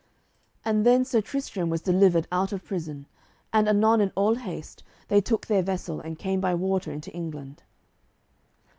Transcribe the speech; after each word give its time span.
And 0.65 0.83
then 0.83 1.05
Sir 1.05 1.21
Tristram 1.21 1.69
was 1.69 1.79
delivered 1.83 2.27
out 2.31 2.51
of 2.51 2.63
prison, 2.65 3.05
and 3.53 3.69
anon 3.69 4.01
in 4.01 4.11
all 4.15 4.33
haste 4.33 4.81
they 5.09 5.21
took 5.21 5.45
their 5.45 5.61
vessel, 5.61 5.99
and 6.01 6.17
came 6.17 6.39
by 6.41 6.55
water 6.55 6.91
into 6.91 7.11
England. 7.13 7.61